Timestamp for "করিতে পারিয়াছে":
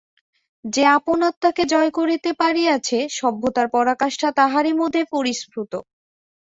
1.91-2.97